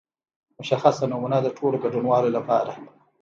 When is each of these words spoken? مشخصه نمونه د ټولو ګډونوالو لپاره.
مشخصه 0.59 1.05
نمونه 1.11 1.37
د 1.41 1.47
ټولو 1.57 1.75
ګډونوالو 1.83 2.29
لپاره. 2.37 2.71